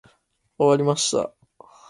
[0.57, 1.31] 終わりました。